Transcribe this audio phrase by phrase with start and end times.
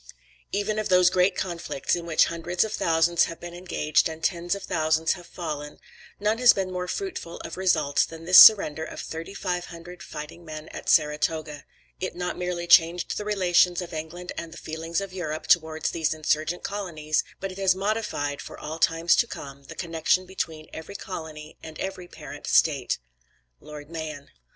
[0.51, 4.55] "Even of those great conflicts, in which hundreds of thousands have been engaged and tens
[4.55, 5.77] of thousands have fallen,
[6.19, 10.43] none has been more fruitful of results than this surrender of thirty five hundred fighting
[10.43, 11.65] men at Saratoga.
[11.99, 16.15] It not merely changed the relations of England and the feelings of Europe towards these
[16.15, 20.95] insurgent colonies, but it has modified, for all times to come, the connexion between every
[20.95, 22.97] colony and every parent state."
[23.59, 24.31] LORD MAHON.